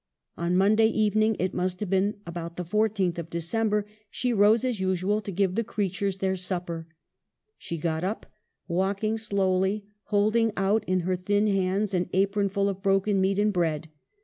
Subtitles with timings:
[0.33, 4.79] One Monday evening, it must have been about the 14th of December, she rose as
[4.79, 6.87] usual to give the creatures their supper.
[7.59, 8.25] She got up,
[8.67, 13.89] walking slowly, holding out in her thin hands an apronful of broken meat and bread.